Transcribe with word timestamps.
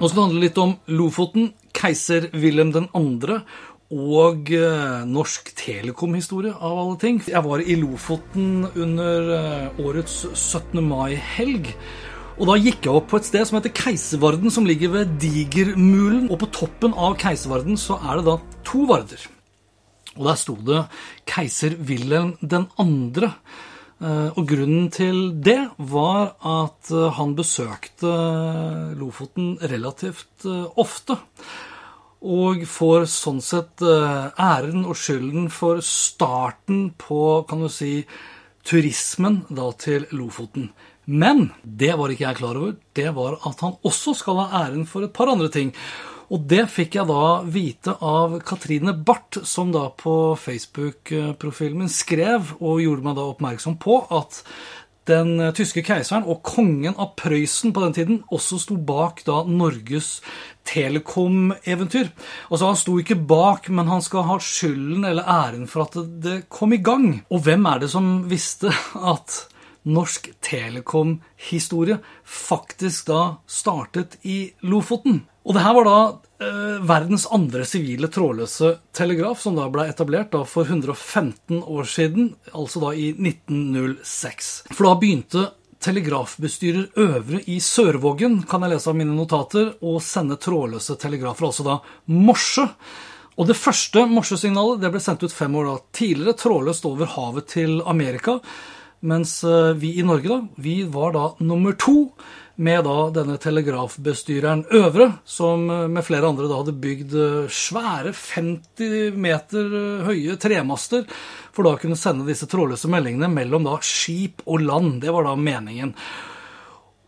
Nå 0.00 0.08
skal 0.08 0.16
det 0.16 0.22
handle 0.30 0.40
litt 0.46 0.58
om 0.62 0.70
Lofoten, 0.96 1.50
keiser 1.76 2.30
Wilhelm 2.32 2.70
2. 2.72 3.34
og 3.92 4.48
eh, 4.56 5.02
norsk 5.04 5.50
telekom-historie, 5.58 6.54
av 6.56 6.78
alle 6.80 6.96
ting. 7.02 7.18
Jeg 7.28 7.44
var 7.44 7.60
i 7.60 7.76
Lofoten 7.76 8.62
under 8.70 9.28
eh, 9.36 9.82
årets 9.84 10.14
17. 10.32 10.80
mai-helg. 10.88 11.68
Og 12.38 12.48
da 12.48 12.56
gikk 12.56 12.88
jeg 12.88 12.96
opp 12.96 13.10
på 13.12 13.20
et 13.20 13.28
sted 13.28 13.44
som 13.44 13.58
heter 13.58 13.76
Keiservarden, 13.76 14.48
som 14.48 14.64
ligger 14.64 14.94
ved 14.94 15.12
Digermulen. 15.20 16.30
Og 16.32 16.40
på 16.46 16.48
toppen 16.62 16.96
av 16.96 17.18
Keiservarden 17.20 17.76
så 17.76 18.00
er 18.00 18.22
det 18.22 18.28
da 18.30 18.38
to 18.64 18.86
varder. 18.88 19.28
Og 20.16 20.30
der 20.30 20.40
sto 20.40 20.56
det 20.64 20.86
keiser 21.28 21.76
Wilhelm 21.76 22.38
2. 22.40 23.28
Eh, 24.00 24.30
Og 24.38 24.46
grunnen 24.48 24.88
til 24.90 25.18
det 25.44 25.58
var 25.76 26.34
at 26.40 26.90
eh, 26.90 27.10
han 27.18 27.34
besøkte 27.36 28.12
Lofoten 28.96 29.58
relativt 29.60 30.46
eh, 30.48 30.64
ofte. 30.80 31.18
Og 32.20 32.64
får 32.68 33.06
sånn 33.12 33.40
sett 33.44 33.80
eh, 33.84 34.30
æren 34.40 34.86
og 34.86 34.96
skylden 34.96 35.50
for 35.52 35.80
starten 35.84 36.90
på, 37.00 37.44
kan 37.48 37.60
du 37.64 37.68
si, 37.72 38.06
turismen 38.64 39.42
da 39.48 39.70
til 39.80 40.06
Lofoten. 40.16 40.70
Men 41.10 41.50
det 41.64 41.92
var 41.98 42.12
ikke 42.12 42.28
jeg 42.28 42.40
klar 42.40 42.56
over. 42.60 42.76
Det 42.96 43.08
var 43.16 43.36
at 43.48 43.64
han 43.64 43.76
også 43.84 44.14
skal 44.16 44.40
ha 44.44 44.64
æren 44.64 44.84
for 44.88 45.04
et 45.04 45.12
par 45.16 45.32
andre 45.32 45.48
ting. 45.52 45.72
Og 46.30 46.44
det 46.50 46.68
fikk 46.70 46.94
jeg 46.94 47.08
da 47.10 47.40
vite 47.42 47.96
av 48.06 48.36
Katrine 48.46 48.94
Barth, 48.94 49.42
som 49.42 49.72
da 49.74 49.88
på 49.90 50.36
Facebook-profilen 50.38 51.82
min 51.82 51.90
skrev 51.90 52.52
og 52.60 52.82
gjorde 52.84 53.06
meg 53.06 53.18
da 53.18 53.24
oppmerksom 53.32 53.80
på 53.82 53.96
at 54.14 54.44
den 55.10 55.40
tyske 55.56 55.82
keiseren 55.82 56.28
og 56.30 56.42
kongen 56.46 56.94
av 56.94 57.16
Prøysen 57.18 57.74
på 57.74 57.82
den 57.82 57.96
tiden 57.96 58.18
også 58.30 58.60
sto 58.62 58.76
bak 58.76 59.24
da 59.26 59.40
Norges 59.48 60.20
telekom-eventyr. 60.70 62.12
Altså 62.50 62.68
Han 62.68 62.78
sto 62.78 62.98
ikke 63.00 63.18
bak, 63.18 63.66
men 63.74 63.90
han 63.90 64.04
skal 64.04 64.28
ha 64.28 64.38
skylden 64.38 65.08
eller 65.08 65.26
æren 65.26 65.66
for 65.70 65.88
at 65.88 65.98
det 66.22 66.44
kom 66.52 66.76
i 66.76 66.82
gang. 66.84 67.24
Og 67.30 67.42
hvem 67.46 67.66
er 67.66 67.82
det 67.82 67.90
som 67.90 68.20
visste 68.30 68.70
at 68.94 69.40
norsk 69.88 70.30
telekom-historie 70.44 71.98
faktisk 72.24 73.08
da 73.10 73.22
startet 73.46 74.18
i 74.22 74.50
Lofoten? 74.66 75.22
Og 75.48 75.56
det 75.56 75.62
her 75.64 75.76
var 75.78 75.88
da 75.88 76.00
eh, 76.44 76.82
verdens 76.84 77.24
andre 77.32 77.64
sivile 77.68 78.10
trådløse 78.12 78.74
telegraf, 78.96 79.40
som 79.40 79.56
da 79.56 79.70
ble 79.72 79.86
etablert 79.88 80.34
da 80.34 80.42
for 80.48 80.68
115 80.68 81.62
år 81.64 81.88
siden, 81.88 82.34
altså 82.52 82.84
da 82.84 82.92
i 82.92 83.10
1906. 83.16 84.52
For 84.74 84.90
da 84.90 84.98
begynte 85.00 85.46
telegrafbestyrer 85.80 86.90
Øvre 87.00 87.40
i 87.48 87.56
Sørvågen, 87.64 88.42
kan 88.48 88.66
jeg 88.66 88.74
lese 88.74 88.90
av 88.92 88.98
mine 88.98 89.16
notater, 89.16 89.72
å 89.80 89.96
sende 90.04 90.36
trådløse 90.40 90.98
telegrafer, 91.00 91.48
altså 91.48 91.64
da 91.66 91.78
morse. 92.12 92.66
Og 93.40 93.48
det 93.48 93.56
første 93.56 94.04
morsesignalet 94.10 94.82
det 94.82 94.90
ble 94.92 95.00
sendt 95.00 95.24
ut 95.24 95.32
fem 95.32 95.54
år 95.56 95.70
da 95.70 95.78
tidligere, 95.96 96.36
trådløst 96.36 96.84
over 96.90 97.08
havet 97.14 97.48
til 97.54 97.78
Amerika. 97.88 98.36
Mens 99.00 99.44
eh, 99.44 99.72
vi 99.80 99.94
i 99.98 100.02
Norge 100.04 100.28
da, 100.28 100.46
vi 100.60 100.82
var 100.84 101.12
da 101.16 101.24
nummer 101.38 101.72
to 101.72 102.10
med 102.60 102.82
da 102.84 102.96
denne 103.16 103.38
telegrafbestyreren 103.40 104.66
Øvre, 104.76 105.06
som 105.24 105.64
eh, 105.72 105.86
med 105.88 106.04
flere 106.04 106.28
andre 106.28 106.48
da 106.50 106.58
hadde 106.60 106.76
bygd 106.82 107.14
eh, 107.16 107.46
svære 107.48 108.12
50 108.12 109.16
meter 109.16 109.72
høye 110.04 110.36
tremaster 110.40 111.06
for 111.48 111.64
da 111.64 111.78
å 111.78 111.80
kunne 111.80 111.96
sende 111.96 112.28
disse 112.28 112.48
trådløse 112.50 112.92
meldingene 112.92 113.30
mellom 113.32 113.64
da 113.70 113.78
skip 113.80 114.44
og 114.44 114.66
land. 114.66 115.00
Det 115.00 115.16
var 115.16 115.30
da 115.30 115.36
meningen. 115.48 115.94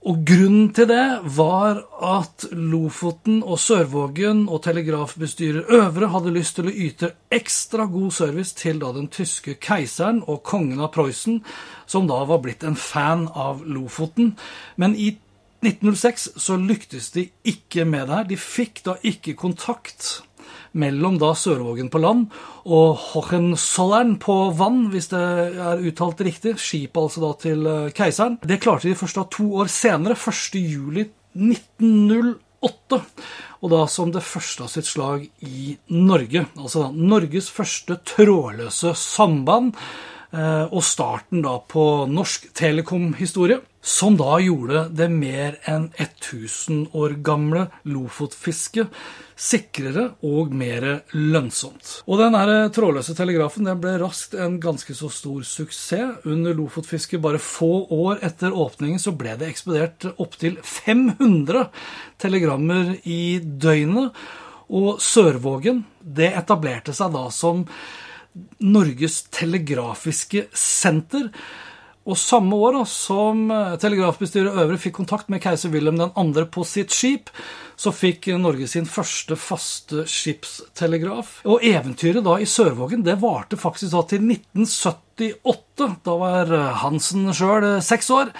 Og 0.00 0.22
grunnen 0.24 0.70
til 0.72 0.86
det 0.88 1.20
var 1.36 1.82
at 2.00 2.46
Lofoten 2.56 3.42
og 3.44 3.58
Sørvågen 3.60 4.46
og 4.48 4.62
telegrafbestyrer 4.64 5.68
Øvre 5.76 6.08
hadde 6.14 6.32
lyst 6.32 6.56
til 6.56 6.70
å 6.70 6.72
yte 6.72 7.10
ekstra 7.28 7.84
god 7.84 8.14
service 8.16 8.56
til 8.56 8.80
da 8.80 8.94
den 8.96 9.10
tyske 9.12 9.58
keiseren 9.60 10.22
og 10.24 10.40
kongen 10.48 10.80
av 10.80 10.94
Prøysen, 10.94 11.42
som 11.84 12.08
da 12.08 12.22
var 12.24 12.40
blitt 12.40 12.64
en 12.64 12.80
fan 12.80 13.26
av 13.28 13.60
Lofoten. 13.68 14.32
Men 14.80 14.96
i 14.96 15.12
1906 15.60 16.30
så 16.40 16.56
lyktes 16.56 17.10
de 17.12 17.26
ikke 17.44 17.84
med 17.84 18.08
det 18.08 18.16
her. 18.16 18.28
De 18.32 18.40
fikk 18.40 18.80
da 18.88 18.96
ikke 19.04 19.36
kontakt 19.36 20.22
mellom 20.72 21.18
da 21.20 21.32
Sørvågen 21.36 21.90
på 21.90 22.00
land 22.02 22.28
og 22.64 22.98
Hohenzollern 23.10 24.16
på 24.22 24.36
vann, 24.58 24.88
hvis 24.92 25.10
det 25.12 25.20
er 25.20 25.82
uttalt 25.90 26.20
riktig. 26.26 26.56
Skipet 26.60 27.00
altså 27.00 27.24
da 27.24 27.32
til 27.40 27.66
eh, 27.66 27.90
keiseren. 27.96 28.38
Det 28.42 28.60
klarte 28.62 28.88
de 28.88 28.98
først 28.98 29.18
da 29.20 29.26
to 29.30 29.48
år 29.62 29.70
senere, 29.72 30.18
1. 30.18 30.60
juli 30.60 31.08
1908. 31.38 33.00
Og 33.60 33.72
da 33.72 33.80
som 33.88 34.12
det 34.12 34.24
første 34.24 34.64
av 34.64 34.70
sitt 34.72 34.88
slag 34.88 35.26
i 35.44 35.74
Norge. 35.96 36.46
Altså 36.58 36.86
da 36.86 36.92
Norges 36.92 37.50
første 37.52 37.98
trådløse 38.08 38.94
samband. 38.96 39.74
eh, 40.32 40.66
Og 40.70 40.82
starten 40.84 41.42
da 41.42 41.58
på 41.58 42.06
norsk 42.08 42.52
telekom-historie. 42.54 43.60
Som 43.80 44.18
da 44.20 44.34
gjorde 44.44 44.84
det 44.92 45.06
mer 45.08 45.54
enn 45.68 45.86
1000 45.96 46.90
år 46.92 47.14
gamle 47.24 47.62
lofotfisket 47.88 48.92
sikrere 49.40 50.10
og 50.26 50.52
mer 50.52 50.84
lønnsomt. 51.16 52.02
Og 52.04 52.20
den 52.20 52.36
trådløse 52.76 53.14
telegrafen 53.16 53.64
den 53.64 53.80
ble 53.80 53.94
raskt 54.02 54.36
en 54.36 54.58
ganske 54.60 54.92
så 54.96 55.08
stor 55.08 55.46
suksess. 55.48 56.20
Under 56.28 56.52
lofotfisket 56.58 57.22
bare 57.24 57.40
få 57.40 57.86
år 57.96 58.20
etter 58.26 58.52
åpningen 58.52 59.00
så 59.00 59.14
ble 59.16 59.38
det 59.40 59.48
ekspedert 59.48 60.10
opptil 60.20 60.60
500 60.60 61.70
telegrammer 62.20 62.92
i 63.08 63.40
døgnet. 63.40 64.12
Og 64.70 65.00
Sørvågen 65.02 65.86
det 66.04 66.34
etablerte 66.36 66.92
seg 66.94 67.16
da 67.16 67.24
som 67.34 67.64
Norges 68.60 69.22
telegrafiske 69.32 70.46
senter. 70.52 71.32
Og 72.10 72.18
samme 72.18 72.56
år 72.58 72.80
da, 72.80 72.84
som 72.90 73.44
eh, 73.54 73.76
telegrafbestyrer 73.80 74.56
Øvre 74.64 74.78
fikk 74.82 74.96
kontakt 74.98 75.30
med 75.30 75.42
keiser 75.44 75.70
Wilhelm 75.70 76.00
2. 76.16 76.46
på 76.50 76.64
sitt 76.66 76.94
skip, 76.94 77.30
så 77.80 77.92
fikk 77.94 78.28
Norge 78.40 78.66
sin 78.68 78.88
første 78.90 79.38
faste 79.38 80.04
skipstelegraf. 80.10 81.38
Og 81.48 81.62
eventyret 81.64 82.26
da 82.26 82.36
i 82.40 82.48
Sørvågen 82.50 83.06
det 83.06 83.20
varte 83.22 83.58
faktisk 83.60 83.94
da 83.94 84.02
til 84.10 84.26
1978. 84.26 85.94
Da 86.08 86.18
var 86.20 86.50
eh, 86.56 86.74
Hansen 86.82 87.30
sjøl 87.36 87.70
seks 87.84 88.10
år. 88.16 88.34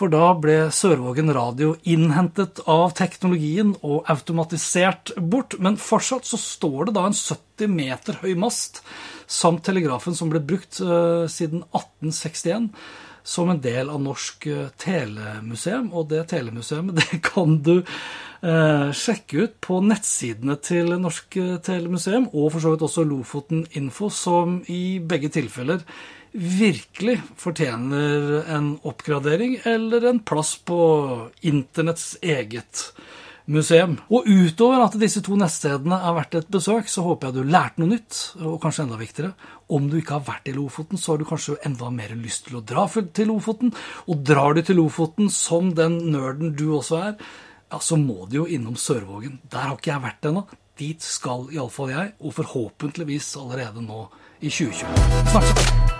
For 0.00 0.08
da 0.08 0.30
ble 0.32 0.70
Sørvågen 0.72 1.28
radio 1.36 1.74
innhentet 1.84 2.62
av 2.64 2.94
teknologien 2.96 3.74
og 3.84 4.06
automatisert 4.08 5.12
bort. 5.20 5.58
Men 5.60 5.76
fortsatt 5.76 6.24
så 6.24 6.38
står 6.40 6.88
det 6.88 6.94
da 6.96 7.02
en 7.04 7.16
70 7.18 7.68
meter 7.68 8.16
høy 8.22 8.32
mast 8.40 8.80
samt 9.28 9.60
telegrafen 9.68 10.16
som 10.16 10.32
ble 10.32 10.40
brukt 10.40 10.80
eh, 10.80 11.26
siden 11.28 11.66
1861 11.68 12.70
som 13.28 13.50
en 13.52 13.60
del 13.60 13.90
av 13.92 14.00
Norsk 14.00 14.46
eh, 14.48 14.70
Telemuseum. 14.80 15.90
Og 15.92 16.08
det 16.14 16.22
telemuseet 16.32 16.94
det 17.02 17.20
kan 17.26 17.58
du 17.60 17.74
eh, 17.82 18.86
sjekke 18.96 19.44
ut 19.44 19.58
på 19.68 19.82
nettsidene 19.84 20.56
til 20.64 20.96
Norsk 20.96 21.36
Telemuseum, 21.66 22.30
og 22.32 22.54
for 22.54 22.64
så 22.64 22.72
vidt 22.72 22.86
også 22.88 23.04
Lofoten 23.04 23.66
Info, 23.76 24.08
som 24.08 24.62
i 24.72 24.96
begge 25.04 25.28
tilfeller 25.36 25.84
virkelig 26.32 27.18
fortjener 27.40 28.44
en 28.54 28.74
oppgradering 28.86 29.58
eller 29.66 30.04
en 30.10 30.20
plass 30.22 30.56
på 30.64 30.80
internetts 31.46 32.14
eget 32.22 32.90
museum. 33.50 33.96
Og 34.12 34.28
utover 34.28 34.84
at 34.84 34.96
disse 35.00 35.22
to 35.26 35.36
nettstedene 35.38 35.98
er 35.98 36.16
verdt 36.16 36.38
et 36.38 36.52
besøk, 36.52 36.88
så 36.90 37.04
håper 37.06 37.28
jeg 37.28 37.38
du 37.38 37.50
lærte 37.50 37.82
noe 37.82 37.90
nytt, 37.90 38.20
og 38.38 38.60
kanskje 38.62 38.86
enda 38.86 39.00
viktigere. 39.00 39.34
Om 39.70 39.90
du 39.90 39.98
ikke 39.98 40.18
har 40.18 40.26
vært 40.28 40.50
i 40.50 40.54
Lofoten, 40.56 41.00
så 41.00 41.12
har 41.12 41.20
du 41.20 41.28
kanskje 41.28 41.58
enda 41.66 41.90
mer 41.94 42.14
lyst 42.18 42.46
til 42.48 42.60
å 42.60 42.64
dra 42.64 42.86
til 42.88 43.30
Lofoten. 43.32 43.74
Og 44.06 44.24
drar 44.26 44.54
du 44.54 44.62
til 44.62 44.80
Lofoten 44.80 45.30
som 45.34 45.74
den 45.74 45.98
nerden 46.14 46.54
du 46.58 46.68
også 46.78 47.02
er, 47.10 47.30
ja, 47.70 47.78
så 47.78 47.94
må 47.98 48.26
du 48.26 48.40
jo 48.40 48.48
innom 48.50 48.74
Sørvågen. 48.74 49.38
Der 49.50 49.68
har 49.68 49.78
ikke 49.78 49.92
jeg 49.92 50.06
vært 50.06 50.26
ennå. 50.30 50.46
Dit 50.80 51.04
skal 51.04 51.46
iallfall 51.54 51.92
jeg, 51.92 52.14
og 52.18 52.34
forhåpentligvis 52.40 53.34
allerede 53.38 53.84
nå 53.84 54.06
i 54.40 54.50
2020. 54.50 55.26
Snakkes! 55.34 55.99